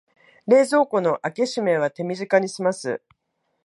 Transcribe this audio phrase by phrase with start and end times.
[0.47, 3.03] 冷蔵庫の開け閉めは手短にすます